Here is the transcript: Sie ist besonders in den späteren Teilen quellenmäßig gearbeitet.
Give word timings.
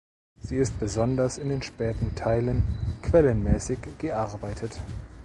Sie 0.41 0.55
ist 0.57 0.79
besonders 0.79 1.37
in 1.37 1.49
den 1.49 1.61
späteren 1.61 2.15
Teilen 2.15 2.63
quellenmäßig 3.03 3.77
gearbeitet. 3.99 4.81